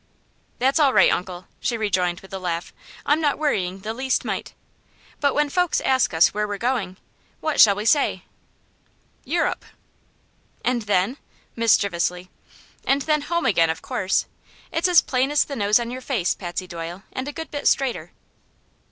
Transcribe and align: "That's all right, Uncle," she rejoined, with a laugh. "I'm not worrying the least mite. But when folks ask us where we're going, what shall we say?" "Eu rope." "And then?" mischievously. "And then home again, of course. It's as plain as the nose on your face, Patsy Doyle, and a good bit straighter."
"That's 0.57 0.79
all 0.79 0.93
right, 0.93 1.11
Uncle," 1.11 1.45
she 1.59 1.77
rejoined, 1.77 2.21
with 2.21 2.33
a 2.33 2.39
laugh. 2.39 2.73
"I'm 3.05 3.21
not 3.21 3.37
worrying 3.37 3.81
the 3.81 3.93
least 3.93 4.25
mite. 4.25 4.55
But 5.19 5.35
when 5.35 5.47
folks 5.51 5.79
ask 5.79 6.11
us 6.11 6.33
where 6.33 6.47
we're 6.47 6.57
going, 6.57 6.97
what 7.39 7.61
shall 7.61 7.75
we 7.75 7.85
say?" 7.85 8.23
"Eu 9.25 9.43
rope." 9.43 9.63
"And 10.65 10.81
then?" 10.81 11.17
mischievously. 11.55 12.31
"And 12.87 13.03
then 13.03 13.21
home 13.21 13.45
again, 13.45 13.69
of 13.69 13.83
course. 13.83 14.25
It's 14.71 14.87
as 14.87 15.01
plain 15.01 15.29
as 15.29 15.43
the 15.45 15.55
nose 15.55 15.79
on 15.79 15.91
your 15.91 16.01
face, 16.01 16.33
Patsy 16.33 16.65
Doyle, 16.65 17.03
and 17.13 17.27
a 17.27 17.31
good 17.31 17.51
bit 17.51 17.67
straighter." 17.67 18.11